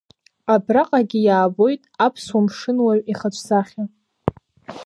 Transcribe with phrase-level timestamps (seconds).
[0.53, 3.83] Абраҟагьы иаабоит аԥсуа мшынуаҩ ихаҿсахьа.